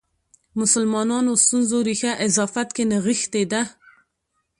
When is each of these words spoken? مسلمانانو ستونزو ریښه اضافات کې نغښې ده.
مسلمانانو 0.59 1.31
ستونزو 1.43 1.77
ریښه 1.87 2.11
اضافات 2.27 2.69
کې 2.75 2.83
نغښې 2.91 3.43
ده. 3.51 3.61